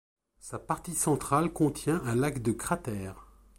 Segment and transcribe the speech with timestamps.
[0.39, 3.27] Sa partie centrale contient un lac de cratère.